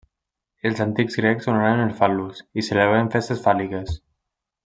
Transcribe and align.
Els 0.69 0.79
antics 0.85 1.17
grecs 1.21 1.49
honoraven 1.51 1.83
el 1.83 1.93
fal·lus 2.01 2.41
i 2.61 2.65
celebraven 2.69 3.13
festes 3.17 3.45
fàl·liques. 3.47 3.93